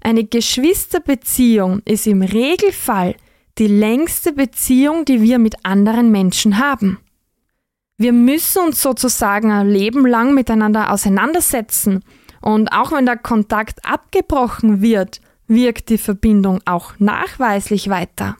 [0.00, 3.14] Eine Geschwisterbeziehung ist im Regelfall
[3.58, 6.98] die längste Beziehung, die wir mit anderen Menschen haben.
[7.98, 12.02] Wir müssen uns sozusagen ein Leben lang miteinander auseinandersetzen
[12.40, 18.36] und auch wenn der Kontakt abgebrochen wird, wirkt die Verbindung auch nachweislich weiter.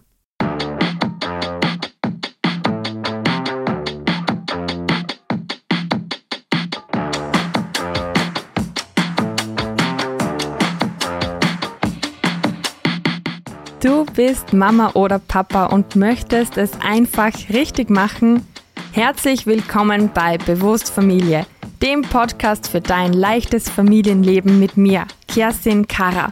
[13.82, 18.46] Du bist Mama oder Papa und möchtest es einfach richtig machen?
[18.93, 21.46] Herzlich willkommen bei Bewusst Familie,
[21.80, 26.29] dem Podcast für dein leichtes Familienleben mit mir, Kerstin Kara.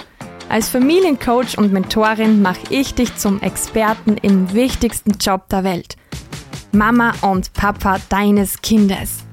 [0.50, 5.96] Als Familiencoach und Mentorin mache ich dich zum Experten im wichtigsten Job der Welt.
[6.72, 9.24] Mama und Papa deines Kindes.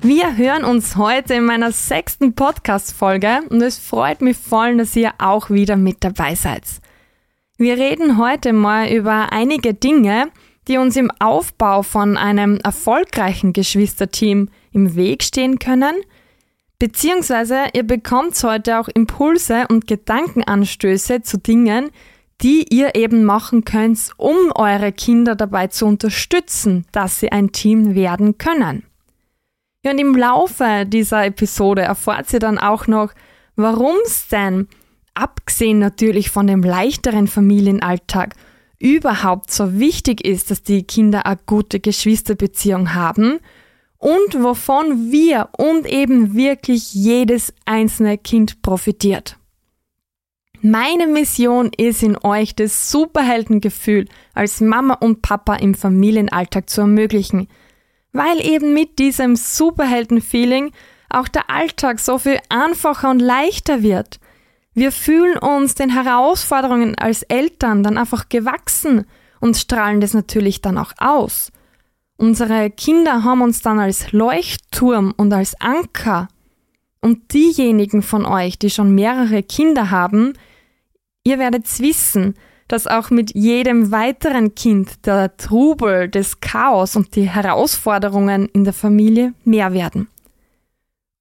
[0.00, 5.12] Wir hören uns heute in meiner sechsten Podcast-Folge und es freut mich voll, dass ihr
[5.18, 6.62] auch wieder mit dabei seid.
[7.60, 10.30] Wir reden heute mal über einige Dinge,
[10.66, 15.94] die uns im Aufbau von einem erfolgreichen Geschwisterteam im Weg stehen können,
[16.78, 21.90] beziehungsweise ihr bekommt heute auch Impulse und Gedankenanstöße zu Dingen,
[22.40, 27.94] die ihr eben machen könnt, um eure Kinder dabei zu unterstützen, dass sie ein Team
[27.94, 28.84] werden können.
[29.84, 33.12] Ja, und im Laufe dieser Episode erfahrt ihr dann auch noch,
[33.54, 34.66] warum es denn
[35.14, 38.34] abgesehen natürlich von dem leichteren Familienalltag,
[38.80, 43.38] überhaupt so wichtig ist, dass die Kinder eine gute Geschwisterbeziehung haben
[43.98, 49.36] und wovon wir und eben wirklich jedes einzelne Kind profitiert.
[50.62, 57.48] Meine Mission ist in euch das Superheldengefühl als Mama und Papa im Familienalltag zu ermöglichen,
[58.12, 60.72] weil eben mit diesem Superheldenfeeling
[61.10, 64.20] auch der Alltag so viel einfacher und leichter wird–
[64.74, 69.04] wir fühlen uns den Herausforderungen als Eltern dann einfach gewachsen
[69.40, 71.50] und strahlen das natürlich dann auch aus.
[72.16, 76.28] Unsere Kinder haben uns dann als Leuchtturm und als Anker.
[77.00, 80.34] Und diejenigen von euch, die schon mehrere Kinder haben,
[81.24, 82.34] ihr werdet wissen,
[82.68, 88.74] dass auch mit jedem weiteren Kind der Trubel, das Chaos und die Herausforderungen in der
[88.74, 90.08] Familie mehr werden.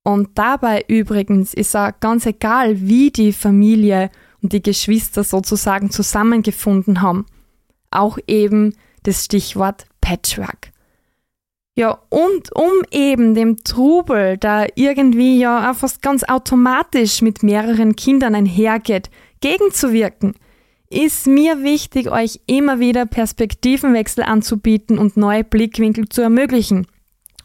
[0.04, 4.10] Und dabei übrigens ist auch ganz egal, wie die Familie
[4.42, 7.26] und die Geschwister sozusagen zusammengefunden haben.
[7.92, 10.72] Auch eben das Stichwort Patchwork.
[11.76, 18.36] Ja, und um eben dem Trubel, da irgendwie ja fast ganz automatisch mit mehreren Kindern
[18.36, 19.10] einhergeht,
[19.40, 20.34] gegenzuwirken,
[20.90, 26.88] ist mir wichtig, euch immer wieder Perspektivenwechsel anzubieten und neue Blickwinkel zu ermöglichen.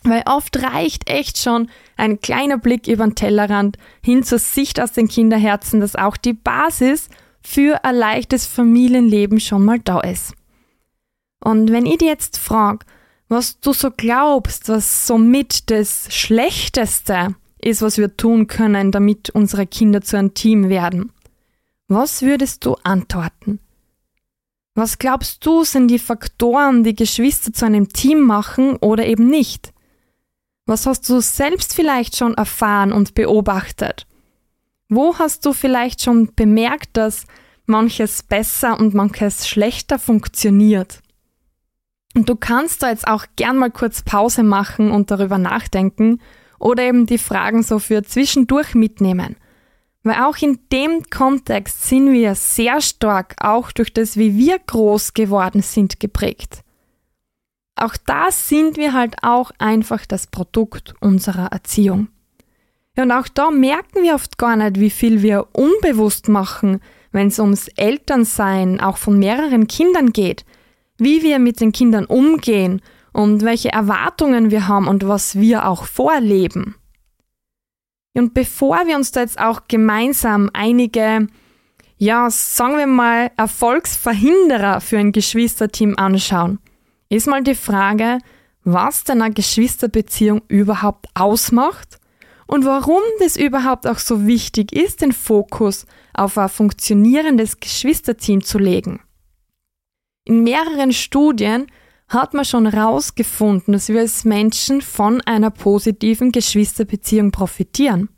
[0.05, 4.93] Weil oft reicht echt schon ein kleiner Blick über den Tellerrand hin zur Sicht aus
[4.93, 7.09] den Kinderherzen, dass auch die Basis
[7.43, 10.35] für ein leichtes Familienleben schon mal da ist.
[11.43, 12.87] Und wenn ich dir jetzt frage,
[13.29, 19.67] was du so glaubst, was somit das Schlechteste ist, was wir tun können, damit unsere
[19.67, 21.13] Kinder zu einem Team werden,
[21.89, 23.61] was würdest du antworten?
[24.75, 29.74] Was glaubst du sind die Faktoren, die Geschwister zu einem Team machen oder eben nicht?
[30.67, 34.07] Was hast du selbst vielleicht schon erfahren und beobachtet?
[34.89, 37.27] Wo hast du vielleicht schon bemerkt, dass
[37.67, 41.03] manches besser und manches schlechter funktioniert?
[42.15, 46.21] Und du kannst da jetzt auch gern mal kurz Pause machen und darüber nachdenken
[46.59, 49.37] oder eben die Fragen so für zwischendurch mitnehmen.
[50.03, 55.13] Weil auch in dem Kontext sind wir sehr stark auch durch das, wie wir groß
[55.13, 56.64] geworden sind, geprägt.
[57.77, 62.09] Auch da sind wir halt auch einfach das Produkt unserer Erziehung.
[62.97, 66.81] Ja, und auch da merken wir oft gar nicht, wie viel wir unbewusst machen,
[67.11, 70.45] wenn es ums Elternsein auch von mehreren Kindern geht,
[70.99, 72.81] wie wir mit den Kindern umgehen
[73.13, 76.77] und welche Erwartungen wir haben und was wir auch vorleben.
[78.15, 81.27] Und bevor wir uns da jetzt auch gemeinsam einige,
[81.97, 86.61] ja, sagen wir mal, Erfolgsverhinderer für ein Geschwisterteam anschauen,
[87.15, 88.19] ist mal die Frage,
[88.65, 91.99] was denn eine Geschwisterbeziehung überhaupt ausmacht
[92.47, 98.59] und warum das überhaupt auch so wichtig ist, den Fokus auf ein funktionierendes Geschwisterteam zu
[98.59, 99.01] legen.
[100.25, 101.67] In mehreren Studien
[102.09, 108.09] hat man schon herausgefunden, dass wir als Menschen von einer positiven Geschwisterbeziehung profitieren.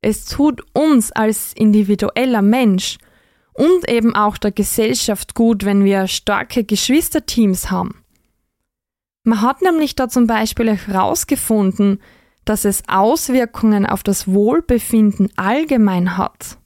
[0.00, 2.98] Es tut uns als individueller Mensch
[3.54, 8.04] und eben auch der Gesellschaft gut, wenn wir starke Geschwisterteams haben.
[9.22, 12.00] Man hat nämlich da zum Beispiel herausgefunden,
[12.44, 16.58] dass es Auswirkungen auf das Wohlbefinden allgemein hat.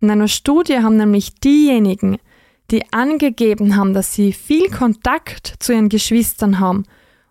[0.00, 2.18] In einer Studie haben nämlich diejenigen,
[2.70, 6.84] die angegeben haben, dass sie viel Kontakt zu ihren Geschwistern haben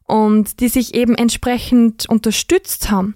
[0.07, 3.15] und die sich eben entsprechend unterstützt haben,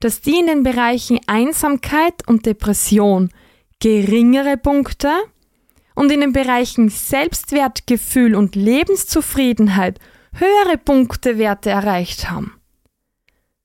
[0.00, 3.30] dass die in den Bereichen Einsamkeit und Depression
[3.80, 5.10] geringere Punkte
[5.94, 9.98] und in den Bereichen Selbstwertgefühl und Lebenszufriedenheit
[10.32, 12.54] höhere Punktewerte erreicht haben.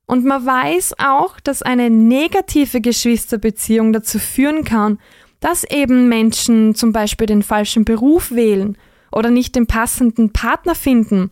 [0.06, 5.00] Und man weiß auch, dass eine negative Geschwisterbeziehung dazu führen kann,
[5.40, 8.78] dass eben Menschen zum Beispiel den falschen Beruf wählen
[9.12, 11.32] oder nicht den passenden Partner finden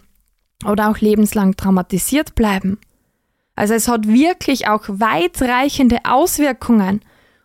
[0.66, 2.78] oder auch lebenslang traumatisiert bleiben.
[3.56, 7.02] Also es hat wirklich auch weitreichende Auswirkungen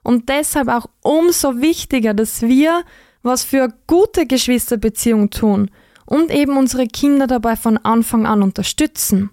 [0.06, 2.85] und deshalb auch umso wichtiger, dass wir
[3.23, 5.69] was für gute Geschwisterbeziehungen tun
[6.05, 9.31] und eben unsere Kinder dabei von Anfang an unterstützen.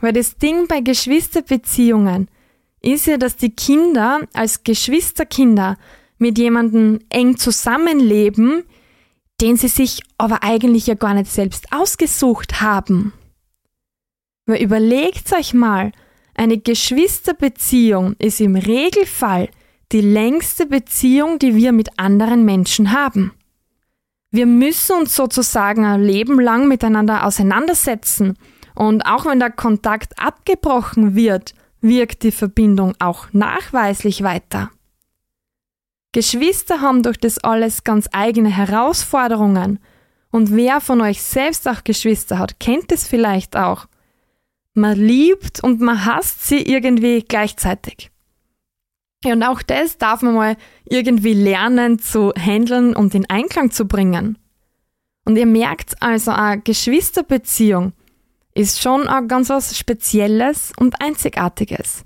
[0.00, 2.28] Weil das Ding bei Geschwisterbeziehungen
[2.82, 5.76] ist ja, dass die Kinder als Geschwisterkinder
[6.18, 8.62] mit jemandem eng zusammenleben,
[9.40, 13.12] den sie sich aber eigentlich ja gar nicht selbst ausgesucht haben.
[14.46, 15.90] Weil überlegt euch mal,
[16.34, 19.48] eine Geschwisterbeziehung ist im Regelfall
[19.92, 23.32] die längste Beziehung, die wir mit anderen Menschen haben.
[24.30, 28.38] Wir müssen uns sozusagen ein Leben lang miteinander auseinandersetzen
[28.74, 34.70] und auch wenn der Kontakt abgebrochen wird, wirkt die Verbindung auch nachweislich weiter.
[36.12, 39.78] Geschwister haben durch das alles ganz eigene Herausforderungen
[40.30, 43.86] und wer von euch selbst auch Geschwister hat, kennt es vielleicht auch.
[44.74, 48.10] Man liebt und man hasst sie irgendwie gleichzeitig.
[49.24, 54.38] und auch das darf man mal irgendwie lernen zu handeln und in Einklang zu bringen.
[55.24, 57.92] Und ihr merkt also, eine Geschwisterbeziehung
[58.54, 62.04] ist schon auch ganz was Spezielles und Einzigartiges.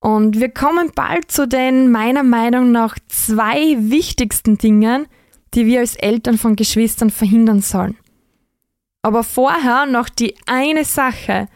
[0.00, 5.06] Und wir kommen bald zu den meiner Meinung nach zwei wichtigsten Dingen,
[5.54, 7.96] die wir als Eltern von Geschwistern verhindern sollen.
[9.02, 11.48] Aber vorher noch die eine Sache,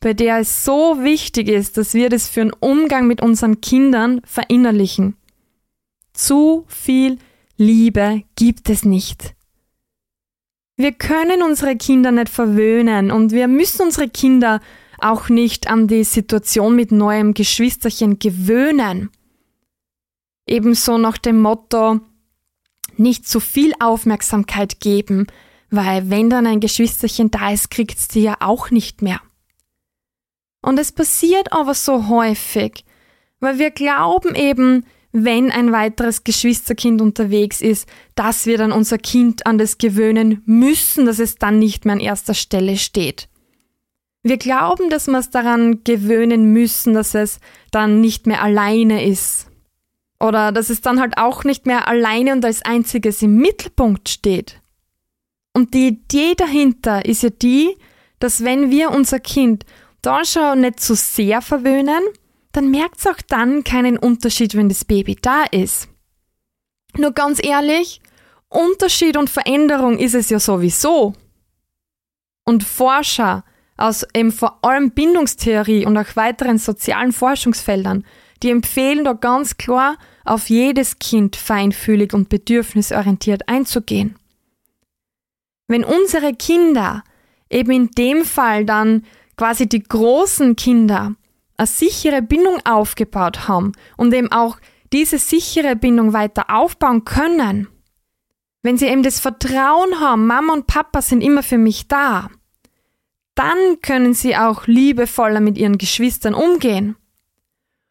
[0.00, 4.20] bei der es so wichtig ist, dass wir das für einen Umgang mit unseren Kindern
[4.24, 5.16] verinnerlichen.
[6.12, 7.18] Zu viel
[7.56, 9.34] Liebe gibt es nicht.
[10.76, 14.60] Wir können unsere Kinder nicht verwöhnen und wir müssen unsere Kinder
[15.00, 19.10] auch nicht an die Situation mit neuem Geschwisterchen gewöhnen.
[20.46, 22.00] Ebenso nach dem Motto,
[22.96, 25.26] nicht zu viel Aufmerksamkeit geben,
[25.70, 29.20] weil wenn dann ein Geschwisterchen da ist, kriegt's die ja auch nicht mehr.
[30.62, 32.84] Und es passiert aber so häufig,
[33.40, 39.46] weil wir glauben eben, wenn ein weiteres Geschwisterkind unterwegs ist, dass wir dann unser Kind
[39.46, 43.28] an das gewöhnen müssen, dass es dann nicht mehr an erster Stelle steht.
[44.22, 47.38] Wir glauben, dass wir es daran gewöhnen müssen, dass es
[47.70, 49.46] dann nicht mehr alleine ist.
[50.20, 54.60] Oder dass es dann halt auch nicht mehr alleine und als einziges im Mittelpunkt steht.
[55.58, 57.74] Und die Idee dahinter ist ja die,
[58.20, 59.64] dass wenn wir unser Kind
[60.02, 61.98] da schon nicht zu sehr verwöhnen,
[62.52, 65.88] dann merkt es auch dann keinen Unterschied, wenn das Baby da ist.
[66.96, 68.00] Nur ganz ehrlich,
[68.48, 71.14] Unterschied und Veränderung ist es ja sowieso.
[72.44, 73.44] Und Forscher
[73.76, 78.04] aus eben vor allem Bindungstheorie und auch weiteren sozialen Forschungsfeldern,
[78.44, 84.14] die empfehlen da ganz klar, auf jedes Kind feinfühlig und bedürfnisorientiert einzugehen.
[85.68, 87.04] Wenn unsere Kinder
[87.50, 89.04] eben in dem Fall dann
[89.36, 91.14] quasi die großen Kinder
[91.56, 94.58] eine sichere Bindung aufgebaut haben und eben auch
[94.92, 97.68] diese sichere Bindung weiter aufbauen können,
[98.62, 102.30] wenn sie eben das Vertrauen haben, Mama und Papa sind immer für mich da,
[103.34, 106.96] dann können sie auch liebevoller mit ihren Geschwistern umgehen.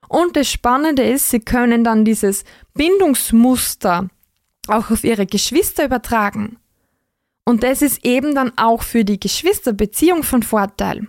[0.10, 2.44] Und das Spannende ist, sie können dann dieses
[2.74, 4.10] Bindungsmuster
[4.68, 6.58] auch auf ihre Geschwister übertragen.
[7.48, 11.08] Und das ist eben dann auch für die Geschwisterbeziehung von Vorteil.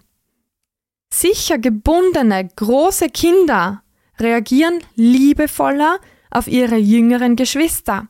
[1.12, 3.82] Sicher gebundene, große Kinder
[4.20, 5.98] reagieren liebevoller
[6.30, 8.06] auf ihre jüngeren Geschwister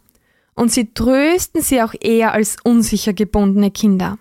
[0.54, 4.18] und sie trösten sie auch eher als unsicher gebundene Kinder.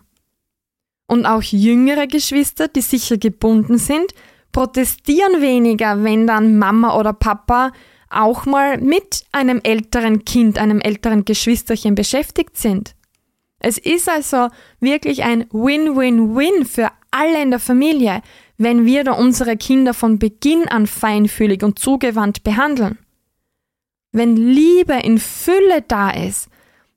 [1.07, 4.13] Und auch jüngere Geschwister, die sicher gebunden sind,
[4.53, 7.73] protestieren weniger, wenn dann Mama oder Papa
[8.09, 12.95] auch mal mit einem älteren Kind, einem älteren Geschwisterchen beschäftigt sind.
[13.59, 14.49] Es ist also
[14.79, 18.21] wirklich ein Win-Win-Win für alle in der Familie,
[18.57, 22.97] wenn wir da unsere Kinder von Beginn an feinfühlig und zugewandt behandeln.
[24.11, 26.49] Wenn Liebe in Fülle da ist,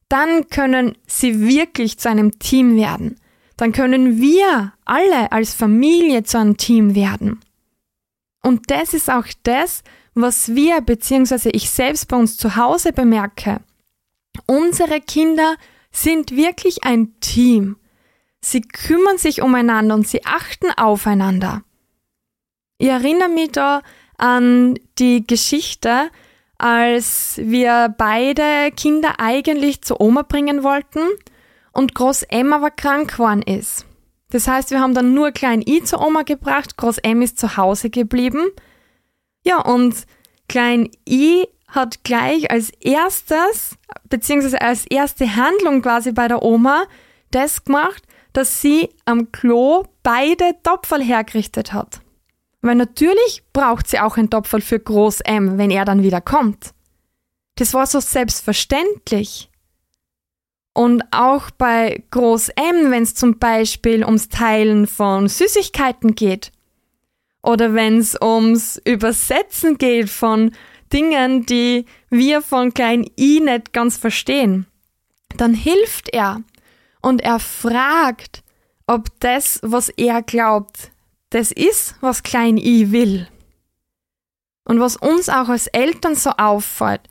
[0.08, 3.16] dann können sie wirklich zu einem Team werden.
[3.56, 7.40] Dann können wir alle als Familie zu einem Team werden.
[8.42, 9.82] Und das ist auch das,
[10.14, 11.50] was wir bzw.
[11.50, 13.60] ich selbst bei uns zu Hause bemerke,
[14.46, 15.56] unsere Kinder
[15.90, 17.76] sind wirklich ein Team.
[18.40, 21.62] Sie kümmern sich umeinander und sie achten aufeinander.
[22.78, 23.82] Ich erinnere mich da
[24.16, 26.10] an die Geschichte,
[26.56, 31.00] als wir beide Kinder eigentlich zur Oma bringen wollten
[31.72, 33.86] und Groß M aber krank geworden ist.
[34.30, 37.56] Das heißt, wir haben dann nur Klein I zur Oma gebracht, Groß M ist zu
[37.56, 38.50] Hause geblieben.
[39.44, 40.06] Ja, und
[40.48, 43.76] Klein I hat gleich als erstes,
[44.08, 46.84] beziehungsweise als erste Handlung quasi bei der Oma,
[47.30, 52.00] das gemacht, dass sie am Klo beide Topferl hergerichtet hat.
[52.62, 56.72] Weil natürlich braucht sie auch ein Topferl für Groß M, wenn er dann wieder kommt.
[57.56, 59.50] Das war so selbstverständlich.
[60.72, 66.52] Und auch bei Groß M, wenn es zum Beispiel ums Teilen von Süßigkeiten geht.
[67.42, 70.52] Oder wenn es ums Übersetzen geht von
[70.92, 74.66] Dingen, die wir von Klein I nicht ganz verstehen.
[75.36, 76.42] Dann hilft er
[77.00, 78.42] und er fragt,
[78.86, 80.90] ob das, was er glaubt,
[81.30, 83.28] das ist, was Klein I will.
[84.64, 87.02] Und was uns auch als Eltern so auffällt,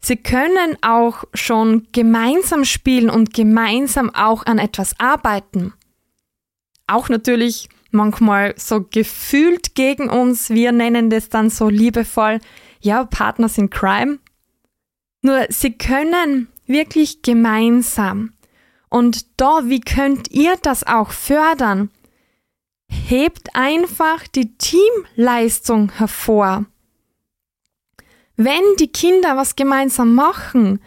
[0.00, 5.72] sie können auch schon gemeinsam spielen und gemeinsam auch an etwas arbeiten.
[6.86, 12.40] Auch natürlich manchmal so gefühlt gegen uns, wir nennen das dann so liebevoll,
[12.80, 14.18] ja, Partners in Crime.
[15.22, 18.32] Nur sie können wirklich gemeinsam.
[18.88, 21.90] Und da, wie könnt ihr das auch fördern?
[22.88, 26.66] hebt einfach die Teamleistung hervor.
[28.36, 30.80] Wenn die Kinder was gemeinsam machen,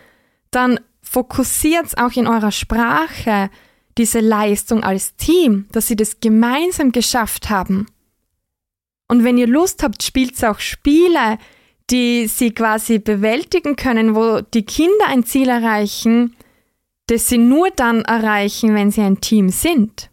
[0.51, 3.49] dann fokussiert auch in eurer Sprache
[3.97, 7.87] diese Leistung als Team, dass sie das gemeinsam geschafft haben.
[9.07, 11.39] Und wenn ihr Lust habt, spielt auch Spiele,
[11.89, 16.35] die sie quasi bewältigen können, wo die Kinder ein Ziel erreichen,
[17.07, 20.09] das sie nur dann erreichen, wenn sie ein Team sind.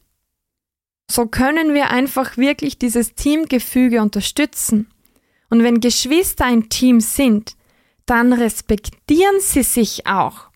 [1.11, 4.89] So können wir einfach wirklich dieses Teamgefüge unterstützen.
[5.51, 7.57] Und wenn Geschwister ein Team sind,
[8.07, 10.49] dann respektieren sie sich auch.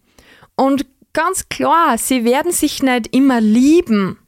[0.57, 4.19] Und ganz klar, sie werden sich nicht immer lieben.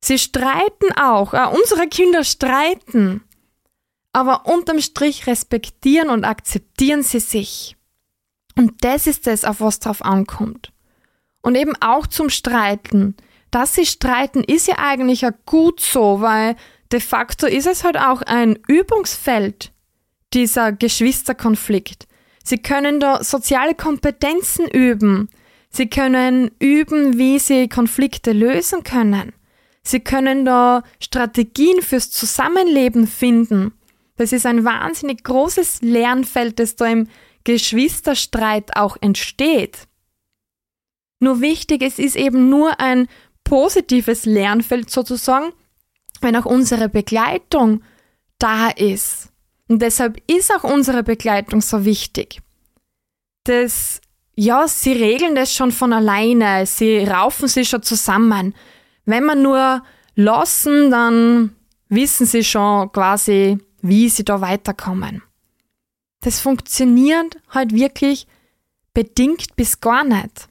[0.00, 3.22] Sie streiten auch, äh, unsere Kinder streiten.
[4.18, 7.76] Aber unterm Strich respektieren und akzeptieren sie sich.
[8.56, 10.72] Und das ist es, auf was drauf ankommt.
[11.42, 13.14] Und eben auch zum Streiten
[13.50, 16.56] dass sie streiten, ist ja eigentlich ja gut so, weil
[16.92, 19.72] de facto ist es halt auch ein Übungsfeld,
[20.34, 22.06] dieser Geschwisterkonflikt.
[22.44, 25.28] Sie können da soziale Kompetenzen üben.
[25.70, 29.32] Sie können üben, wie sie Konflikte lösen können.
[29.82, 33.72] Sie können da Strategien fürs Zusammenleben finden.
[34.18, 37.08] Das ist ein wahnsinnig großes Lernfeld, das da im
[37.44, 39.86] Geschwisterstreit auch entsteht.
[41.20, 43.08] Nur wichtig, es ist eben nur ein
[43.44, 45.52] positives Lernfeld sozusagen,
[46.20, 47.82] wenn auch unsere Begleitung
[48.38, 49.30] da ist.
[49.68, 52.40] Und deshalb ist auch unsere Begleitung so wichtig.
[53.44, 54.00] Das,
[54.34, 58.54] ja, sie regeln das schon von alleine, sie raufen sich schon zusammen.
[59.04, 59.82] Wenn man nur
[60.16, 61.54] lassen, dann
[61.88, 65.22] wissen sie schon quasi, wie sie da weiterkommen.
[66.20, 68.26] Das funktioniert halt wirklich
[68.92, 70.48] bedingt bis gar nicht.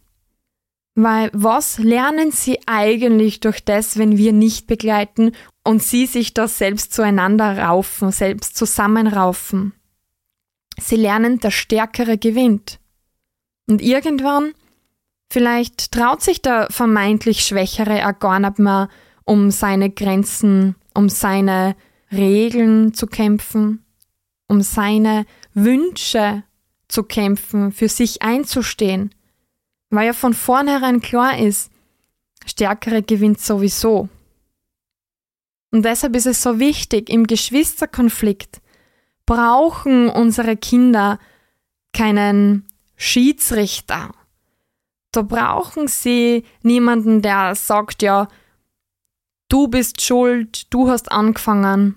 [0.95, 6.47] Weil was lernen sie eigentlich durch das, wenn wir nicht begleiten und sie sich da
[6.47, 9.73] selbst zueinander raufen, selbst zusammenraufen?
[10.79, 12.79] Sie lernen, der Stärkere gewinnt.
[13.67, 14.53] Und irgendwann,
[15.29, 18.89] vielleicht traut sich der vermeintlich Schwächere auch gar nicht mehr,
[19.23, 21.75] um seine Grenzen, um seine
[22.11, 23.85] Regeln zu kämpfen,
[24.47, 26.43] um seine Wünsche
[26.87, 29.11] zu kämpfen, für sich einzustehen
[29.89, 31.71] weil ja von vornherein klar ist,
[32.45, 34.09] Stärkere gewinnt sowieso.
[35.71, 38.61] Und deshalb ist es so wichtig, im Geschwisterkonflikt
[39.25, 41.19] brauchen unsere Kinder
[41.93, 44.11] keinen Schiedsrichter.
[45.11, 48.27] Da brauchen sie niemanden, der sagt, ja,
[49.49, 51.95] du bist schuld, du hast angefangen.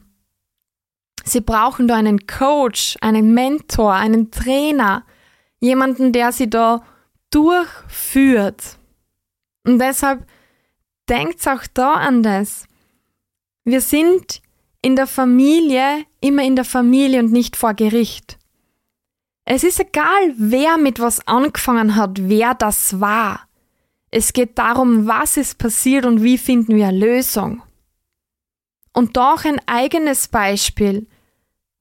[1.24, 5.04] Sie brauchen da einen Coach, einen Mentor, einen Trainer,
[5.60, 6.82] jemanden, der sie da
[7.30, 8.78] durchführt.
[9.64, 10.26] Und deshalb
[11.08, 12.66] denkt auch da an das.
[13.64, 14.40] Wir sind
[14.82, 18.38] in der Familie immer in der Familie und nicht vor Gericht.
[19.44, 23.48] Es ist egal, wer mit was angefangen hat, wer das war.
[24.10, 27.62] Es geht darum, was ist passiert und wie finden wir eine Lösung.
[28.92, 31.06] Und doch ein eigenes Beispiel.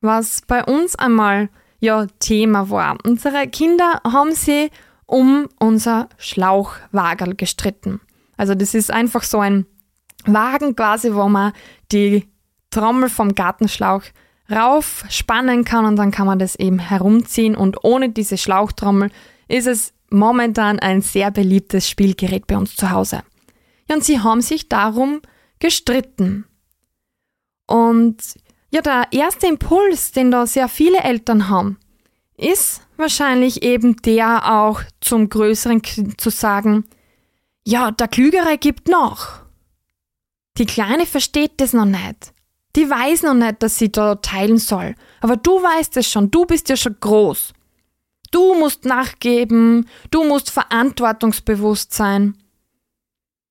[0.02, 2.98] was bei uns einmal ja Thema war.
[3.06, 4.70] Unsere Kinder haben sie
[5.06, 8.00] um unser Schlauchwagel gestritten.
[8.38, 9.66] Also das ist einfach so ein
[10.26, 11.54] Wagen quasi, wo man
[11.92, 12.30] die
[12.70, 14.04] Trommel vom Gartenschlauch
[14.52, 19.12] raufspannen kann und dann kann man das eben herumziehen und ohne diese Schlauchtrommel
[19.48, 23.24] ist es momentan ein sehr beliebtes Spielgerät bei uns zu Hause.
[23.92, 25.22] Und sie haben sich darum
[25.60, 26.46] gestritten.
[27.68, 28.18] Und
[28.72, 31.78] ja, der erste Impuls, den da sehr viele Eltern haben,
[32.38, 36.86] ist wahrscheinlich eben der auch zum größeren Kind zu sagen,
[37.66, 39.42] ja, der Klügere gibt noch.
[40.58, 42.34] Die Kleine versteht das noch nicht.
[42.76, 44.96] Die weiß noch nicht, dass sie da teilen soll.
[45.22, 47.54] Aber du weißt es schon, du bist ja schon groß.
[48.32, 52.38] Du musst nachgeben, du musst verantwortungsbewusst sein.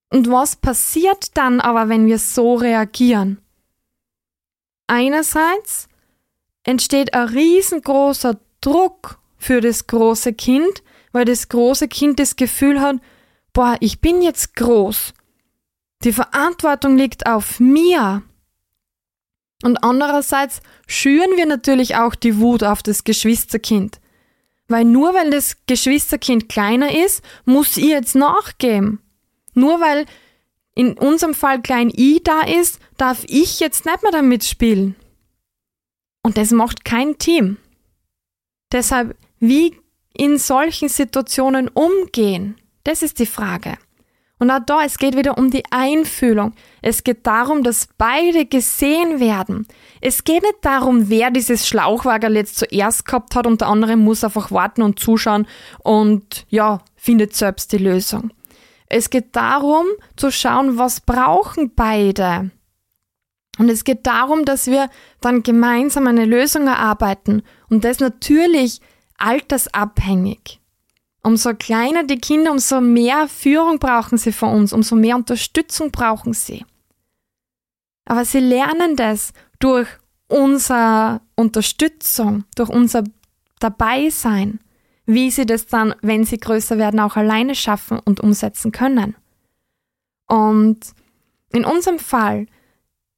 [0.09, 3.39] Und was passiert dann aber, wenn wir so reagieren?
[4.87, 5.87] Einerseits
[6.63, 12.97] entsteht ein riesengroßer Druck für das große Kind, weil das große Kind das Gefühl hat,
[13.53, 15.13] boah, ich bin jetzt groß.
[16.03, 18.23] Die Verantwortung liegt auf mir.
[19.63, 23.99] Und andererseits schüren wir natürlich auch die Wut auf das Geschwisterkind.
[24.69, 29.01] Weil nur weil das Geschwisterkind kleiner ist, muss ich jetzt nachgeben.
[29.53, 30.05] Nur weil
[30.75, 34.95] in unserem Fall klein i da ist, darf ich jetzt nicht mehr damit spielen.
[36.23, 37.57] Und das macht kein Team.
[38.71, 39.75] Deshalb, wie
[40.13, 43.77] in solchen Situationen umgehen, das ist die Frage.
[44.39, 46.53] Und auch da, es geht wieder um die Einfühlung.
[46.81, 49.67] Es geht darum, dass beide gesehen werden.
[49.99, 54.23] Es geht nicht darum, wer dieses Schlauchwagen jetzt zuerst gehabt hat und der andere muss
[54.23, 55.45] einfach warten und zuschauen
[55.79, 58.31] und ja, findet selbst die Lösung.
[58.87, 62.49] Es geht darum, zu schauen, was brauchen beide.
[63.59, 68.79] Und es geht darum, dass wir dann gemeinsam eine Lösung erarbeiten und das natürlich
[69.17, 70.58] altersabhängig.
[71.21, 76.33] Umso kleiner die Kinder, umso mehr Führung brauchen sie von uns, umso mehr Unterstützung brauchen
[76.33, 76.65] sie.
[78.05, 79.87] Aber sie lernen das durch
[80.27, 83.03] unsere Unterstützung, durch unser
[83.59, 84.59] Dabeisein,
[85.05, 89.15] wie sie das dann, wenn sie größer werden, auch alleine schaffen und umsetzen können.
[90.27, 90.79] Und
[91.51, 92.45] in unserem Fall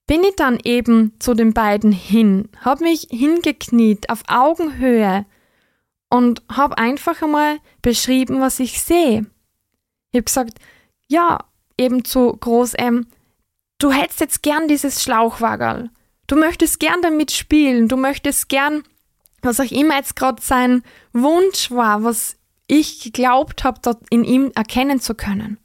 [0.08, 5.26] bin ich dann eben zu den beiden hin, habe mich hingekniet auf Augenhöhe
[6.12, 9.26] und habe einfach einmal beschrieben, was ich sehe.
[10.12, 10.60] Ich habe gesagt,
[11.08, 11.40] ja,
[11.78, 13.08] eben zu Groß M,
[13.80, 15.90] du hättest jetzt gern dieses Schlauchwagel.
[16.28, 18.84] Du möchtest gern damit spielen, du möchtest gern,
[19.42, 22.36] was auch immer jetzt gerade sein Wunsch war, was
[22.68, 25.60] ich geglaubt habe, dort in ihm erkennen zu können.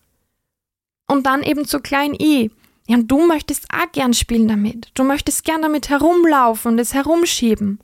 [1.08, 2.50] Und dann eben zu klein I.
[2.88, 4.90] Ja, und du möchtest auch gern spielen damit.
[4.94, 7.80] Du möchtest gern damit herumlaufen und es herumschieben.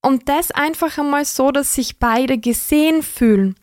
[0.00, 3.56] Und das einfach einmal so, dass sich beide gesehen fühlen.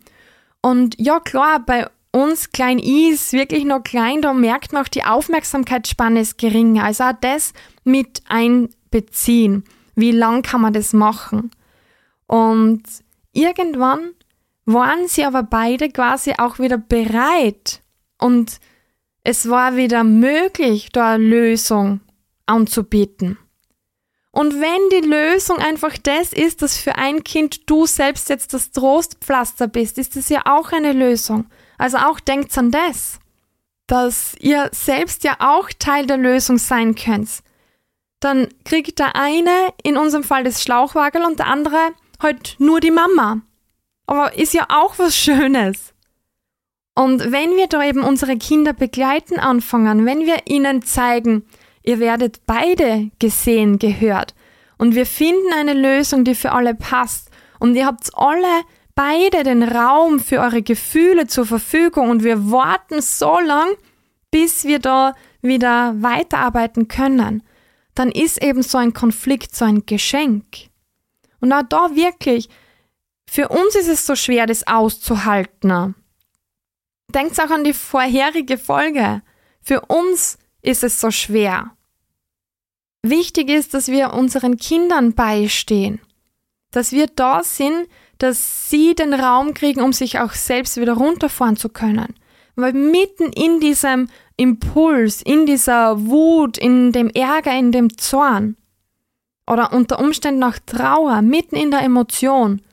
[0.61, 5.03] Und ja, klar, bei uns klein ist wirklich noch klein, da merkt man auch, die
[5.03, 6.83] Aufmerksamkeitsspanne ist geringer.
[6.83, 9.63] Also auch das mit einbeziehen.
[9.95, 11.51] Wie lang kann man das machen?
[12.27, 12.83] Und
[13.33, 14.11] irgendwann
[14.65, 17.81] waren sie aber beide quasi auch wieder bereit
[18.17, 18.59] und
[19.23, 21.99] es war wieder möglich, da eine Lösung
[22.45, 23.37] anzubieten.
[24.35, 28.71] Und wenn die Lösung einfach das ist, dass für ein Kind du selbst jetzt das
[28.71, 31.45] Trostpflaster bist, ist das ja auch eine Lösung.
[31.77, 33.19] Also auch denkt an das,
[33.87, 37.29] dass ihr selbst ja auch Teil der Lösung sein könnt.
[38.19, 42.91] Dann kriegt der eine in unserem Fall das Schlauchwagel und der andere halt nur die
[42.91, 43.39] Mama.
[44.05, 45.93] Aber ist ja auch was Schönes.
[46.93, 51.45] Und wenn wir da eben unsere Kinder begleiten anfangen, wenn wir ihnen zeigen,
[51.85, 54.33] Ihr werdet beide gesehen, gehört.
[54.77, 57.29] Und wir finden eine Lösung, die für alle passt.
[57.59, 58.63] Und ihr habt alle
[58.95, 63.75] beide den Raum für eure Gefühle zur Verfügung und wir warten so lang,
[64.31, 67.43] bis wir da wieder weiterarbeiten können.
[67.93, 70.69] Dann ist eben so ein Konflikt so ein Geschenk.
[71.39, 72.49] Und auch da wirklich,
[73.29, 75.95] für uns ist es so schwer, das auszuhalten.
[77.13, 79.21] Denkt auch an die vorherige Folge.
[79.61, 81.74] Für uns ist es so schwer.
[83.09, 86.01] Wichtig ist, dass wir unseren Kindern beistehen,
[86.71, 87.87] dass wir da sind,
[88.17, 92.15] dass sie den Raum kriegen, um sich auch selbst wieder runterfahren zu können.
[92.55, 98.57] Weil mitten in diesem Impuls, in dieser Wut, in dem Ärger, in dem Zorn
[99.45, 102.63] oder unter Umständen auch Trauer, mitten in der Emotion,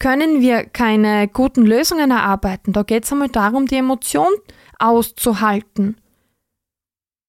[0.00, 2.72] können wir keine guten Lösungen erarbeiten.
[2.72, 4.32] Da geht es einmal darum, die Emotion
[4.80, 5.96] auszuhalten.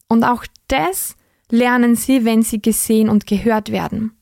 [0.07, 1.15] Und auch das
[1.49, 4.17] lernen sie, wenn sie gesehen und gehört werden.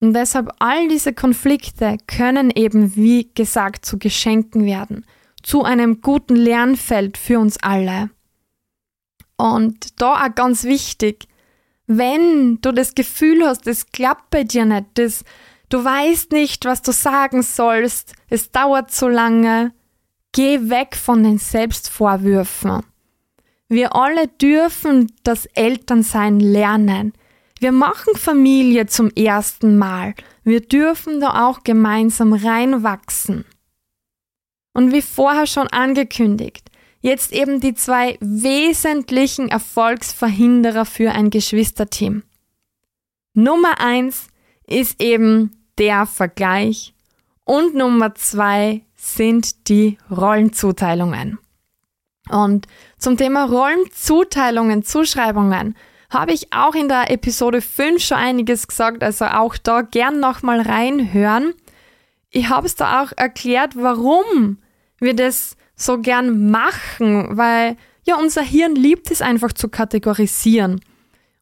[0.00, 5.04] Und deshalb all diese Konflikte können eben, wie gesagt, zu Geschenken werden,
[5.42, 8.10] zu einem guten Lernfeld für uns alle.
[9.36, 11.28] Und da auch ganz wichtig,
[11.86, 15.24] wenn du das Gefühl hast, es klappt bei dir nicht, das,
[15.68, 19.72] du weißt nicht, was du sagen sollst, es dauert zu lange,
[20.32, 22.82] geh weg von den Selbstvorwürfen.
[23.68, 27.12] Wir alle dürfen das Elternsein lernen.
[27.60, 30.14] Wir machen Familie zum ersten Mal.
[30.42, 33.44] Wir dürfen da auch gemeinsam reinwachsen.
[34.72, 42.22] Und wie vorher schon angekündigt, jetzt eben die zwei wesentlichen Erfolgsverhinderer für ein Geschwisterteam.
[43.34, 44.28] Nummer eins
[44.66, 46.94] ist eben der Vergleich
[47.44, 51.38] und Nummer zwei sind die Rollenzuteilungen.
[52.30, 52.66] Und
[52.98, 55.76] zum Thema Rollenzuteilungen, Zuschreibungen
[56.10, 60.60] habe ich auch in der Episode 5 schon einiges gesagt, also auch da gern nochmal
[60.60, 61.54] reinhören.
[62.30, 64.58] Ich habe es da auch erklärt, warum
[64.98, 70.80] wir das so gern machen, weil ja unser Hirn liebt es einfach zu kategorisieren.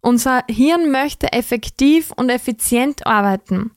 [0.01, 3.73] Unser Hirn möchte effektiv und effizient arbeiten.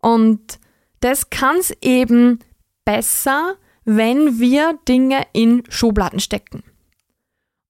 [0.00, 0.58] Und
[1.00, 2.38] das kann es eben
[2.84, 6.62] besser, wenn wir Dinge in Schubladen stecken.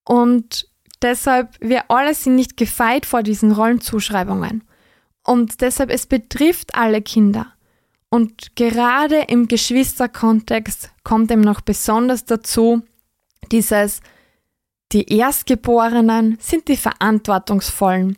[0.04, 0.66] Und
[1.02, 4.64] deshalb, wir alle sind nicht gefeit vor diesen Rollenzuschreibungen.
[5.22, 7.52] Und deshalb, es betrifft alle Kinder.
[8.08, 12.82] Und gerade im Geschwisterkontext kommt eben noch besonders dazu,
[13.52, 14.00] dieses,
[14.92, 18.16] die Erstgeborenen sind die Verantwortungsvollen.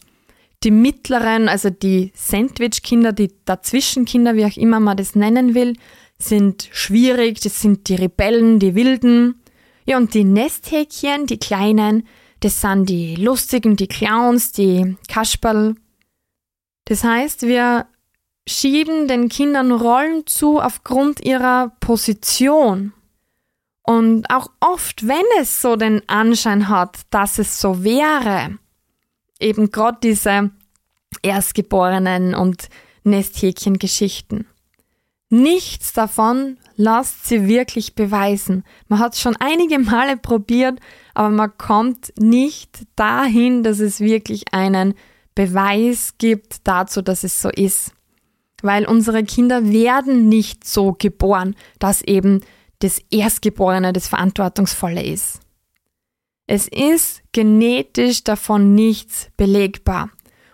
[0.63, 5.75] Die mittleren, also die Sandwich-Kinder, die Dazwischenkinder, wie auch immer man das nennen will,
[6.19, 9.41] sind schwierig, das sind die Rebellen, die Wilden.
[9.85, 12.07] Ja, und die Nesthäkchen, die Kleinen,
[12.41, 15.75] das sind die Lustigen, die Clowns, die Kasperl.
[16.85, 17.87] Das heißt, wir
[18.47, 22.93] schieben den Kindern Rollen zu aufgrund ihrer Position.
[23.83, 28.59] Und auch oft, wenn es so den Anschein hat, dass es so wäre,
[29.41, 30.51] eben gerade diese
[31.23, 32.69] Erstgeborenen und
[33.05, 34.47] Nesthäkchen-Geschichten.
[35.31, 38.65] Nichts davon lasst sie wirklich beweisen.
[38.89, 40.81] Man hat es schon einige Male probiert,
[41.15, 44.95] aber man kommt nicht dahin, dass es wirklich einen
[45.35, 47.93] Beweis gibt dazu, dass es so ist.
[48.63, 52.41] Weil unsere Kinder werden nicht so geboren, dass eben
[52.81, 55.41] das Erstgeborene das Verantwortungsvolle ist.
[56.47, 60.11] Es ist genetisch davon nichts belegbar.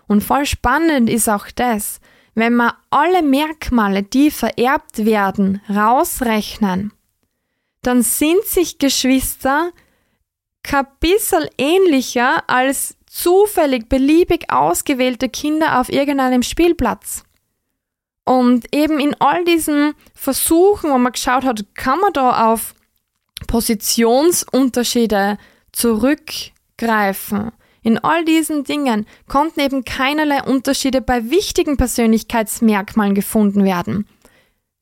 [0.07, 1.99] Und voll spannend ist auch das,
[2.35, 6.93] wenn wir alle Merkmale, die vererbt werden, rausrechnen,
[7.81, 9.71] dann sind sich Geschwister
[10.63, 17.23] kein bisschen ähnlicher als zufällig beliebig ausgewählte Kinder auf irgendeinem Spielplatz.
[18.25, 22.73] Und eben in all diesen Versuchen, wo man geschaut hat, kann man da auf
[23.47, 25.37] Positionsunterschiede
[25.71, 27.51] zurückgreifen.
[27.85, 34.07] In all diesen Dingen konnten eben keinerlei Unterschiede bei wichtigen Persönlichkeitsmerkmalen gefunden werden.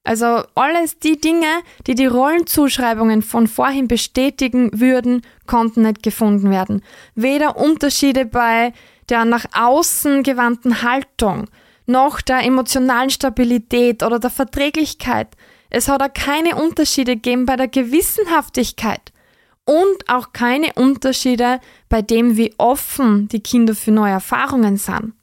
[0.06, 1.50] Also alles die Dinge,
[1.86, 6.82] die die Rollenzuschreibungen von vorhin bestätigen würden, konnten nicht gefunden werden.
[7.14, 8.72] Weder Unterschiede bei
[9.10, 11.50] der nach außen gewandten Haltung,
[11.86, 15.28] noch der emotionalen Stabilität oder der Verträglichkeit.
[15.70, 19.13] Es hat auch keine Unterschiede gegeben bei der Gewissenhaftigkeit
[19.66, 25.14] und auch keine Unterschiede bei dem, wie offen die Kinder für neue Erfahrungen sind.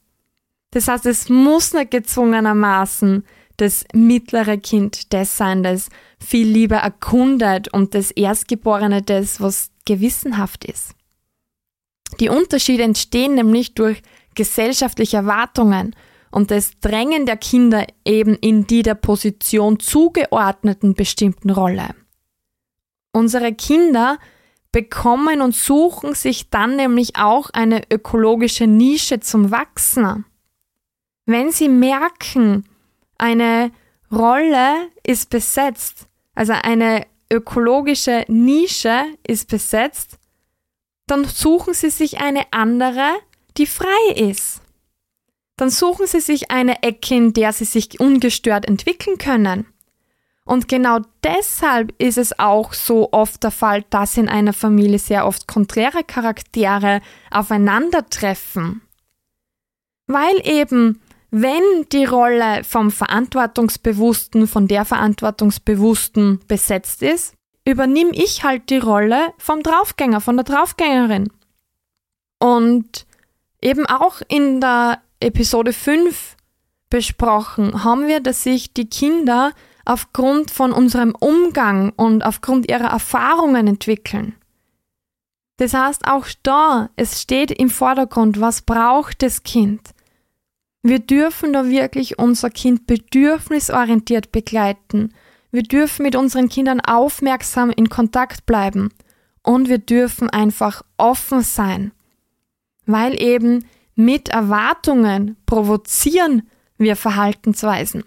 [0.71, 3.25] Das heißt, es muss nicht gezwungenermaßen
[3.57, 10.65] das mittlere Kind das sein, das viel lieber erkundet und das Erstgeborene das, was gewissenhaft
[10.65, 10.95] ist.
[12.19, 14.03] Die Unterschiede entstehen nämlich durch
[14.35, 15.95] gesellschaftliche Erwartungen
[16.31, 21.89] und das Drängen der Kinder eben in die der Position zugeordneten bestimmten Rolle.
[23.13, 24.19] Unsere Kinder
[24.73, 30.25] bekommen und suchen sich dann nämlich auch eine ökologische Nische zum Wachsen.
[31.27, 32.65] Wenn sie merken,
[33.19, 33.73] eine
[34.13, 40.19] Rolle ist besetzt, also eine ökologische Nische ist besetzt,
[41.07, 43.09] dann suchen sie sich eine andere,
[43.57, 44.61] die frei ist.
[45.57, 49.67] Dann suchen sie sich eine Ecke, in der sie sich ungestört entwickeln können.
[50.51, 55.25] Und genau deshalb ist es auch so oft der Fall, dass in einer Familie sehr
[55.25, 58.83] oft konträre Charaktere aufeinandertreffen.
[60.09, 67.35] Weil eben, wenn die Rolle vom Verantwortungsbewussten, von der Verantwortungsbewussten besetzt ist,
[67.65, 71.31] übernehme ich halt die Rolle vom Draufgänger, von der Draufgängerin.
[72.41, 73.07] Und
[73.63, 76.37] eben auch in der Episode 5
[76.91, 79.53] besprochen, haben wir, dass sich die Kinder
[79.85, 84.35] aufgrund von unserem Umgang und aufgrund ihrer Erfahrungen entwickeln.
[85.57, 89.81] Das heißt, auch da, es steht im Vordergrund, was braucht das Kind?
[90.83, 95.13] Wir dürfen da wirklich unser Kind bedürfnisorientiert begleiten.
[95.51, 98.91] Wir dürfen mit unseren Kindern aufmerksam in Kontakt bleiben.
[99.43, 101.93] Und wir dürfen einfach offen sein.
[102.87, 108.05] Weil eben mit Erwartungen provozieren wir Verhaltensweisen.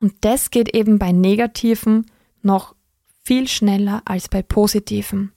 [0.00, 2.06] Und das geht eben bei negativen
[2.42, 2.74] noch
[3.24, 5.32] viel schneller als bei positiven.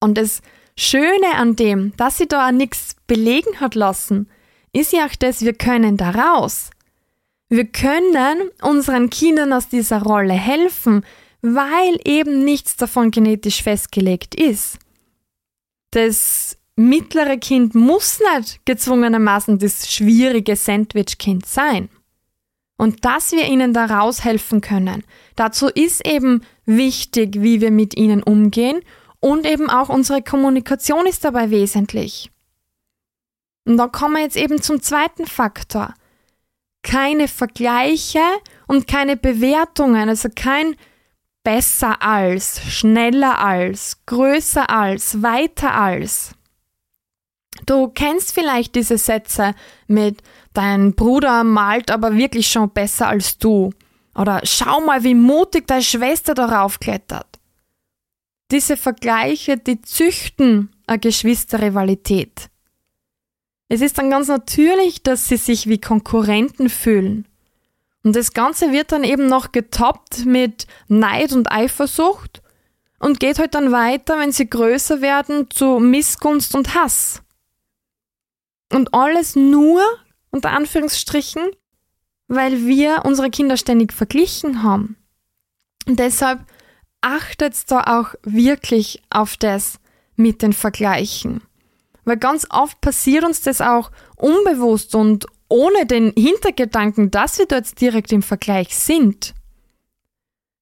[0.00, 0.42] Und das
[0.78, 4.28] Schöne an dem, dass sie da nichts belegen hat lassen,
[4.72, 6.70] ist ja auch das, wir können da raus.
[7.48, 11.04] Wir können unseren Kindern aus dieser Rolle helfen,
[11.40, 14.78] weil eben nichts davon genetisch festgelegt ist.
[15.92, 21.88] Das mittlere Kind muss nicht gezwungenermaßen das schwierige Sandwich-Kind sein.
[22.76, 25.04] Und dass wir ihnen da raushelfen können.
[25.34, 28.80] Dazu ist eben wichtig, wie wir mit ihnen umgehen
[29.20, 32.30] und eben auch unsere Kommunikation ist dabei wesentlich.
[33.66, 35.94] Und dann kommen wir jetzt eben zum zweiten Faktor.
[36.82, 38.22] Keine Vergleiche
[38.68, 40.76] und keine Bewertungen, also kein
[41.42, 46.35] besser als, schneller als, größer als, weiter als.
[47.66, 49.54] Du kennst vielleicht diese Sätze
[49.88, 50.22] mit
[50.54, 53.74] Dein Bruder malt aber wirklich schon besser als du.
[54.14, 57.26] Oder schau mal, wie mutig deine Schwester darauf klettert.
[58.50, 62.48] Diese Vergleiche, die züchten eine Geschwisterrivalität.
[63.68, 67.26] Es ist dann ganz natürlich, dass sie sich wie Konkurrenten fühlen.
[68.04, 72.40] Und das Ganze wird dann eben noch getoppt mit Neid und Eifersucht
[73.00, 77.22] und geht halt dann weiter, wenn sie größer werden, zu Missgunst und Hass.
[78.72, 79.80] Und alles nur,
[80.30, 81.42] unter Anführungsstrichen,
[82.28, 84.96] weil wir unsere Kinder ständig verglichen haben.
[85.86, 86.40] Und deshalb
[87.00, 89.78] achtet da auch wirklich auf das
[90.16, 91.42] mit den Vergleichen.
[92.04, 97.80] Weil ganz oft passiert uns das auch unbewusst und ohne den Hintergedanken, dass wir dort
[97.80, 99.34] direkt im Vergleich sind.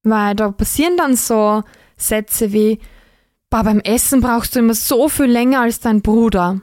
[0.03, 1.63] Weil da passieren dann so
[1.97, 2.81] Sätze wie,
[3.49, 6.61] beim Essen brauchst du immer so viel länger als dein Bruder.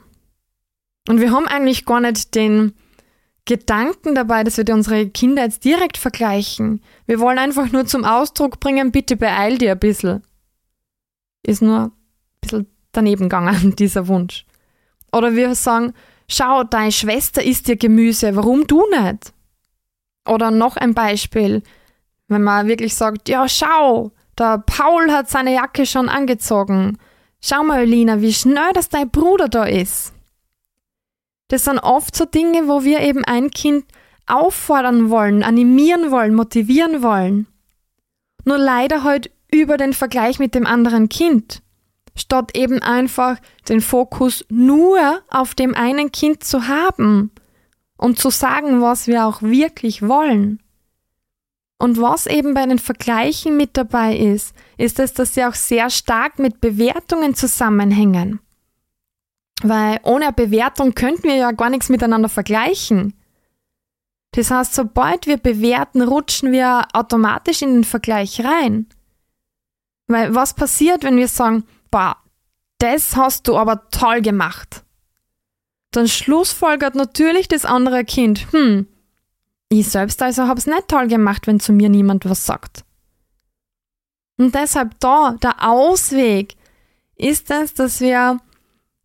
[1.08, 2.74] Und wir haben eigentlich gar nicht den
[3.44, 6.80] Gedanken dabei, dass wir unsere Kinder jetzt direkt vergleichen.
[7.06, 10.22] Wir wollen einfach nur zum Ausdruck bringen, bitte beeil dir ein bisschen.
[11.44, 11.92] Ist nur ein
[12.40, 14.46] bisschen daneben gegangen, dieser Wunsch.
[15.12, 15.92] Oder wir sagen,
[16.28, 19.32] schau, deine Schwester isst dir Gemüse, warum du nicht?
[20.26, 21.62] Oder noch ein Beispiel,
[22.28, 26.96] wenn man wirklich sagt, ja, schau, der Paul hat seine Jacke schon angezogen.
[27.40, 30.12] Schau mal, Lina, wie schnell dass dein Bruder da ist.
[31.52, 33.84] Das sind oft so Dinge, wo wir eben ein Kind
[34.26, 37.46] auffordern wollen, animieren wollen, motivieren wollen.
[38.46, 41.60] Nur leider halt über den Vergleich mit dem anderen Kind,
[42.16, 43.36] statt eben einfach
[43.68, 47.30] den Fokus nur auf dem einen Kind zu haben
[47.98, 50.58] und zu sagen, was wir auch wirklich wollen.
[51.78, 55.90] Und was eben bei den Vergleichen mit dabei ist, ist es, dass sie auch sehr
[55.90, 58.40] stark mit Bewertungen zusammenhängen.
[59.62, 63.14] Weil ohne Bewertung könnten wir ja gar nichts miteinander vergleichen.
[64.32, 68.86] Das heißt, sobald wir bewerten, rutschen wir automatisch in den Vergleich rein.
[70.08, 72.16] Weil was passiert, wenn wir sagen, boah,
[72.78, 74.84] das hast du aber toll gemacht?
[75.92, 78.86] Dann schlussfolgert natürlich das andere Kind, hm,
[79.68, 82.84] ich selbst also hab's nicht toll gemacht, wenn zu mir niemand was sagt.
[84.38, 86.56] Und deshalb da, der Ausweg
[87.16, 88.38] ist es, dass wir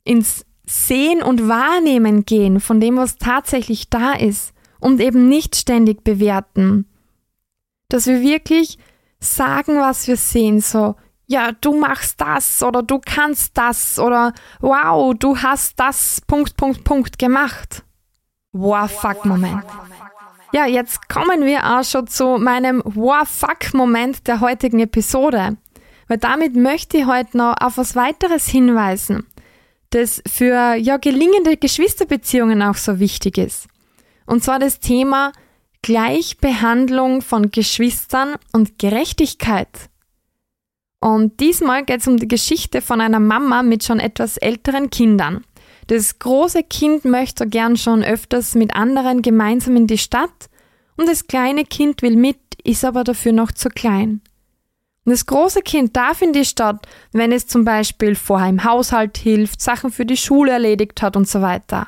[0.07, 6.03] ins Sehen und Wahrnehmen gehen von dem, was tatsächlich da ist und eben nicht ständig
[6.03, 6.89] bewerten.
[7.89, 8.77] Dass wir wirklich
[9.19, 15.13] sagen, was wir sehen, so, ja, du machst das oder du kannst das oder wow,
[15.17, 17.83] du hast das Punkt, Punkt, Punkt gemacht.
[18.51, 19.63] Wow, fuck Moment.
[20.51, 25.57] Ja, jetzt kommen wir auch schon zu meinem Wow, fuck Moment der heutigen Episode.
[26.09, 29.25] Weil damit möchte ich heute noch auf was weiteres hinweisen
[29.89, 33.67] das für ja, gelingende Geschwisterbeziehungen auch so wichtig ist.
[34.25, 35.31] Und zwar das Thema
[35.81, 39.89] Gleichbehandlung von Geschwistern und Gerechtigkeit.
[40.99, 45.43] Und diesmal geht es um die Geschichte von einer Mama mit schon etwas älteren Kindern.
[45.87, 50.49] Das große Kind möchte gern schon öfters mit anderen gemeinsam in die Stadt
[50.97, 54.21] und das kleine Kind will mit, ist aber dafür noch zu klein.
[55.09, 59.61] Das große Kind darf in die Stadt, wenn es zum Beispiel vorher im Haushalt hilft,
[59.61, 61.87] Sachen für die Schule erledigt hat und so weiter.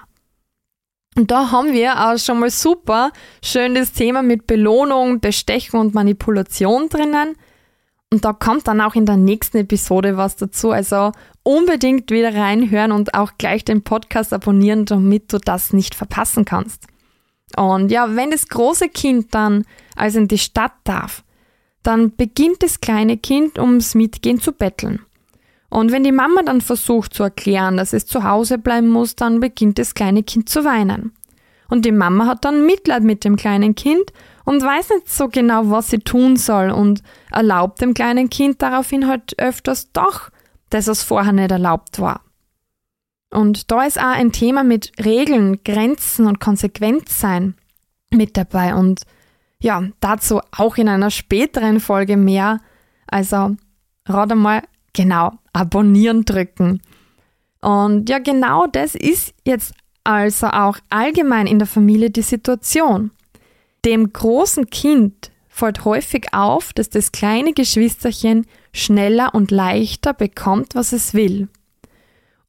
[1.17, 3.11] Und da haben wir auch schon mal super
[3.43, 7.35] schön das Thema mit Belohnung, Bestechen und Manipulation drinnen.
[8.09, 10.71] Und da kommt dann auch in der nächsten Episode was dazu.
[10.71, 11.11] Also
[11.43, 16.87] unbedingt wieder reinhören und auch gleich den Podcast abonnieren, damit du das nicht verpassen kannst.
[17.57, 19.65] Und ja, wenn das große Kind dann
[19.97, 21.25] also in die Stadt darf,
[21.83, 24.99] dann beginnt das kleine Kind ums Mitgehen zu betteln.
[25.69, 29.39] Und wenn die Mama dann versucht zu erklären, dass es zu Hause bleiben muss, dann
[29.39, 31.13] beginnt das kleine Kind zu weinen.
[31.69, 34.11] Und die Mama hat dann Mitleid mit dem kleinen Kind
[34.43, 39.07] und weiß nicht so genau, was sie tun soll und erlaubt dem kleinen Kind daraufhin
[39.07, 40.31] halt öfters doch
[40.71, 42.21] das, was vorher nicht erlaubt war.
[43.31, 47.53] Und da ist auch ein Thema mit Regeln, Grenzen und Konsequenzsein
[48.11, 49.01] mit dabei und
[49.61, 52.59] ja, dazu auch in einer späteren Folge mehr.
[53.07, 53.55] Also,
[54.05, 56.81] rat einmal genau, abonnieren drücken.
[57.61, 63.11] Und ja, genau das ist jetzt also auch allgemein in der Familie die Situation.
[63.85, 70.93] Dem großen Kind fällt häufig auf, dass das kleine Geschwisterchen schneller und leichter bekommt, was
[70.93, 71.49] es will.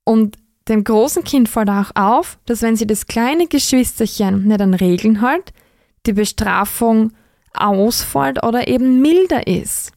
[0.04, 0.36] Und
[0.68, 5.20] dem großen Kind fällt auch auf, dass wenn sie das kleine Geschwisterchen nicht an Regeln
[5.20, 5.52] hält,
[6.06, 7.12] die Bestrafung
[7.52, 9.92] ausfällt oder eben milder ist.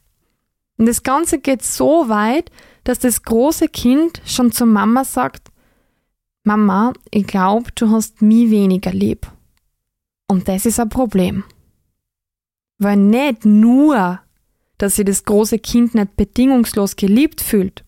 [0.76, 2.50] Und das Ganze geht so weit,
[2.82, 5.50] dass das große Kind schon zur Mama sagt,
[6.42, 9.26] Mama, ich glaube, du hast mich weniger lieb.
[10.28, 11.44] Und das ist ein Problem.
[12.78, 14.20] Weil nicht nur,
[14.76, 17.84] dass sich das große Kind nicht bedingungslos geliebt fühlt,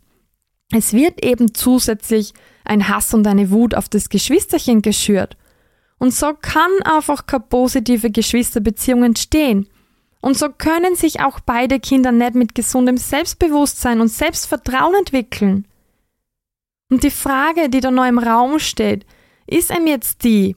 [0.72, 2.32] es wird eben zusätzlich
[2.64, 5.36] ein Hass und eine Wut auf das Geschwisterchen geschürt.
[5.98, 9.68] Und so kann einfach keine positive Geschwisterbeziehung entstehen.
[10.20, 15.66] Und so können sich auch beide Kinder nicht mit gesundem Selbstbewusstsein und Selbstvertrauen entwickeln.
[16.90, 19.06] Und die Frage, die da noch im Raum steht,
[19.46, 20.56] ist einem jetzt die,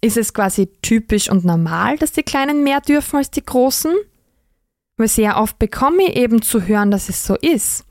[0.00, 3.94] ist es quasi typisch und normal, dass die Kleinen mehr dürfen als die Großen?
[4.96, 7.84] Weil sehr oft bekomme ich eben zu hören, dass es so ist.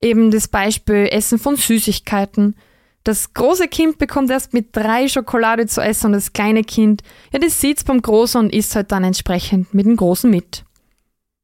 [0.00, 2.56] Eben das Beispiel Essen von Süßigkeiten.
[3.04, 7.38] Das große Kind bekommt erst mit drei Schokolade zu essen und das kleine Kind, ja,
[7.38, 10.64] das sieht's beim Großen und isst halt dann entsprechend mit dem Großen mit.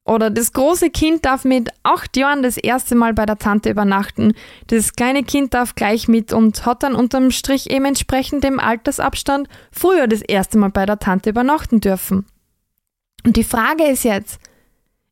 [0.03, 4.33] Oder das große Kind darf mit acht Jahren das erste Mal bei der Tante übernachten.
[4.67, 9.47] Das kleine Kind darf gleich mit und hat dann unterm Strich eben entsprechend dem Altersabstand
[9.71, 12.25] früher das erste Mal bei der Tante übernachten dürfen.
[13.23, 14.39] Und die Frage ist jetzt,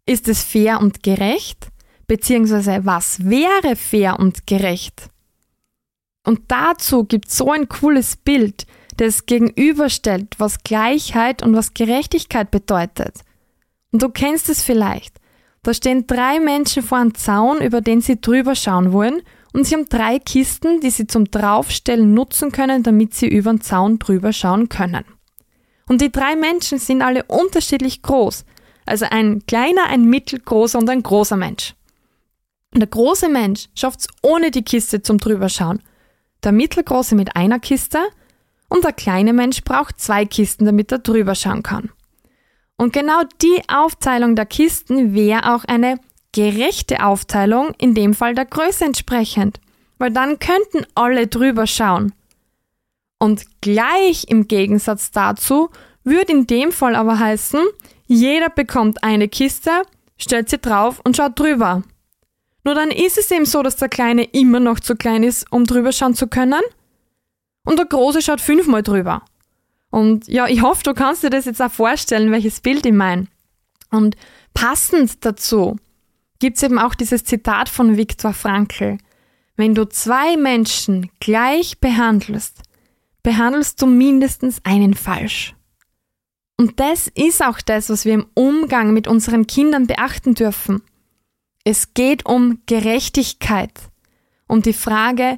[0.08, 1.68] ist es fair und gerecht?
[2.08, 5.12] Beziehungsweise was wäre fair und gerecht?
[6.30, 13.22] Und dazu gibt so ein cooles Bild, das gegenüberstellt, was Gleichheit und was Gerechtigkeit bedeutet.
[13.92, 15.16] Und du kennst es vielleicht.
[15.64, 19.74] Da stehen drei Menschen vor einem Zaun, über den sie drüber schauen wollen, und sie
[19.74, 24.32] haben drei Kisten, die sie zum Draufstellen nutzen können, damit sie über den Zaun drüber
[24.32, 25.06] schauen können.
[25.88, 28.46] Und die drei Menschen sind alle unterschiedlich groß.
[28.86, 31.74] Also ein kleiner, ein mittelgroßer und ein großer Mensch.
[32.72, 35.82] Und der große Mensch schafft es ohne die Kiste zum Drüberschauen
[36.44, 38.00] der mittelgroße mit einer Kiste
[38.70, 41.90] und der kleine Mensch braucht zwei Kisten, damit er drüber schauen kann.
[42.78, 46.00] Und genau die Aufteilung der Kisten wäre auch eine
[46.32, 49.60] gerechte Aufteilung, in dem Fall der Größe entsprechend,
[49.98, 52.14] weil dann könnten alle drüber schauen.
[53.18, 55.70] Und gleich im Gegensatz dazu
[56.04, 57.60] würde in dem Fall aber heißen,
[58.06, 59.84] jeder bekommt eine Kiste,
[60.18, 61.84] stellt sie drauf und schaut drüber.
[62.64, 65.66] Nur dann ist es eben so, dass der Kleine immer noch zu klein ist, um
[65.66, 66.62] drüber schauen zu können.
[67.66, 69.24] Und der Große schaut fünfmal drüber.
[69.92, 73.28] Und ja, ich hoffe, du kannst dir das jetzt auch vorstellen, welches Bild ich meine.
[73.92, 74.16] Und
[74.54, 75.78] passend dazu
[76.40, 78.98] gibt es eben auch dieses Zitat von Viktor Frankl.
[79.56, 82.62] Wenn du zwei Menschen gleich behandelst,
[83.24, 85.56] behandelst du mindestens einen falsch.
[86.58, 90.82] Und das ist auch das, was wir im Umgang mit unseren Kindern beachten dürfen.
[91.64, 93.72] Es geht um Gerechtigkeit,
[94.48, 95.38] um die Frage,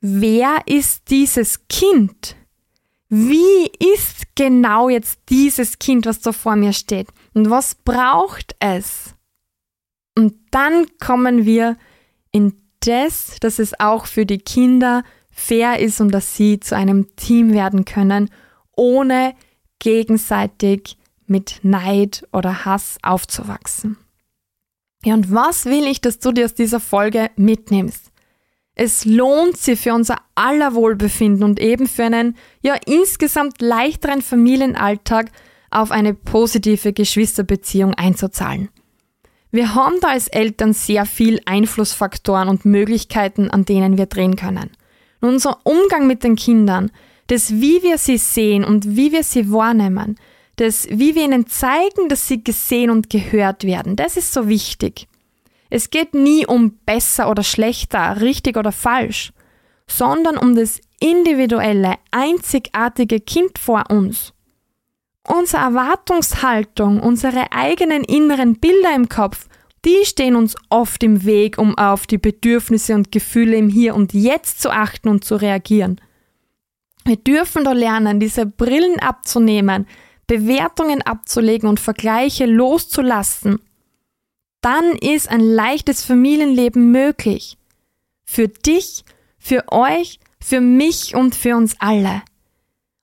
[0.00, 2.36] wer ist dieses Kind?
[3.08, 7.08] Wie ist genau jetzt dieses Kind, was da vor mir steht?
[7.34, 9.14] Und was braucht es?
[10.16, 11.76] Und dann kommen wir
[12.30, 17.14] in das, dass es auch für die Kinder fair ist und dass sie zu einem
[17.16, 18.30] Team werden können,
[18.76, 19.34] ohne
[19.78, 23.96] gegenseitig mit Neid oder Hass aufzuwachsen.
[25.04, 28.10] Ja, und was will ich, dass du dir aus dieser Folge mitnimmst?
[28.74, 35.30] Es lohnt sich für unser aller Wohlbefinden und eben für einen, ja, insgesamt leichteren Familienalltag
[35.70, 38.68] auf eine positive Geschwisterbeziehung einzuzahlen.
[39.50, 44.70] Wir haben da als Eltern sehr viel Einflussfaktoren und Möglichkeiten, an denen wir drehen können.
[45.20, 46.90] Und unser Umgang mit den Kindern,
[47.26, 50.16] das wie wir sie sehen und wie wir sie wahrnehmen,
[50.60, 55.08] das wie wir ihnen zeigen, dass sie gesehen und gehört werden, das ist so wichtig.
[55.70, 59.32] Es geht nie um besser oder schlechter, richtig oder falsch,
[59.86, 64.34] sondern um das individuelle, einzigartige Kind vor uns.
[65.26, 69.46] Unsere Erwartungshaltung, unsere eigenen inneren Bilder im Kopf,
[69.84, 74.12] die stehen uns oft im Weg, um auf die Bedürfnisse und Gefühle im Hier und
[74.12, 76.00] Jetzt zu achten und zu reagieren.
[77.06, 79.86] Wir dürfen da lernen, diese Brillen abzunehmen,
[80.30, 83.58] Bewertungen abzulegen und Vergleiche loszulassen.
[84.60, 87.58] Dann ist ein leichtes Familienleben möglich.
[88.26, 89.04] Für dich,
[89.40, 92.22] für euch, für mich und für uns alle.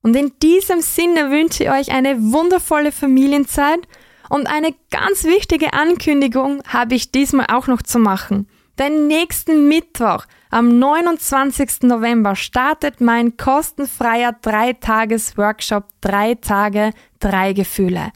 [0.02, 3.86] Und in diesem Sinne wünsche ich euch eine wundervolle Familienzeit
[4.30, 8.48] und eine ganz wichtige Ankündigung habe ich diesmal auch noch zu machen.
[8.80, 11.82] Denn nächsten Mittwoch, am 29.
[11.84, 18.12] November, startet mein kostenfreier Dreitages-Workshop Drei Tage, drei Gefühle.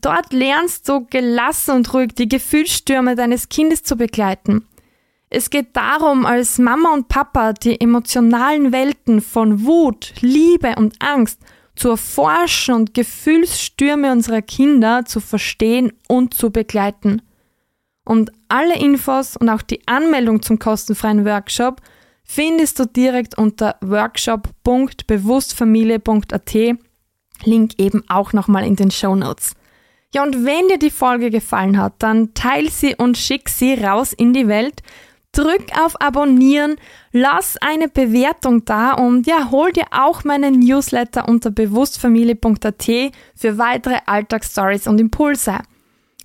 [0.00, 4.66] Dort lernst du gelassen und ruhig die Gefühlsstürme deines Kindes zu begleiten.
[5.30, 11.40] Es geht darum, als Mama und Papa die emotionalen Welten von Wut, Liebe und Angst
[11.74, 17.22] zu erforschen und Gefühlsstürme unserer Kinder zu verstehen und zu begleiten.
[18.04, 21.80] Und alle Infos und auch die Anmeldung zum kostenfreien Workshop
[22.24, 26.54] findest du direkt unter workshop.bewusstfamilie.at.
[27.46, 29.54] Link eben auch nochmal in den Show Notes.
[30.14, 34.12] Ja, und wenn dir die Folge gefallen hat, dann teil sie und schick sie raus
[34.12, 34.82] in die Welt.
[35.32, 36.76] Drück auf Abonnieren,
[37.12, 42.90] lass eine Bewertung da und ja, hol dir auch meinen Newsletter unter bewusstfamilie.at
[43.34, 45.60] für weitere Alltagsstories und Impulse.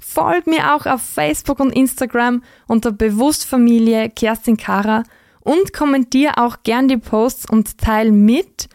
[0.01, 5.03] Folg mir auch auf Facebook und Instagram unter Bewusstfamilie Kerstin Kara
[5.39, 8.67] und kommentier auch gern die Posts und teil mit,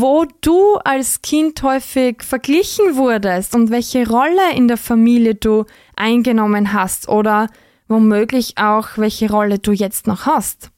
[0.00, 5.66] wo du als Kind häufig verglichen wurdest und welche Rolle in der Familie du
[5.96, 7.48] eingenommen hast oder
[7.88, 10.70] womöglich auch welche Rolle du jetzt noch hast.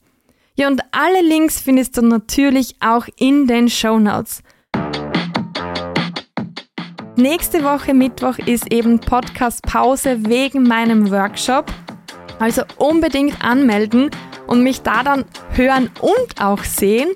[0.57, 4.43] Ja, und alle Links findest du natürlich auch in den Show Notes.
[7.17, 11.67] Nächste Woche Mittwoch ist eben Podcast Pause wegen meinem Workshop.
[12.41, 14.11] Also unbedingt anmelden
[14.49, 17.11] und mich da dann hören und auch sehen.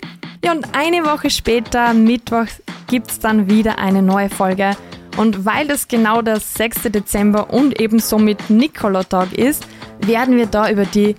[0.45, 2.47] Ja, und eine Woche später, Mittwoch,
[2.86, 4.76] gibt es dann wieder eine neue Folge.
[5.16, 6.82] Und weil das genau der 6.
[6.82, 9.66] Dezember und eben somit Nikolautag ist,
[10.01, 11.16] werden wir da über die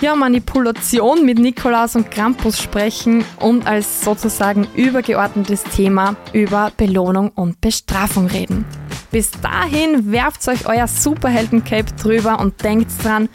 [0.00, 7.60] ja, Manipulation mit Nikolaus und Krampus sprechen und als sozusagen übergeordnetes Thema über Belohnung und
[7.60, 8.64] Bestrafung reden.
[9.10, 13.28] Bis dahin werft euch euer Superhelden-Cape drüber und denkt dran,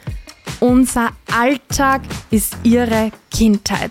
[0.60, 3.90] unser Alltag ist ihre Kindheit.